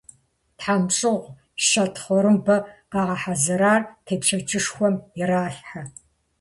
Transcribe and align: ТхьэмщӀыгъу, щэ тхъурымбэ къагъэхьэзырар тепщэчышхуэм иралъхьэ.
ТхьэмщӀыгъу, 0.57 1.35
щэ 1.65 1.83
тхъурымбэ 1.93 2.57
къагъэхьэзырар 2.91 3.81
тепщэчышхуэм 4.05 4.95
иралъхьэ. 5.19 5.83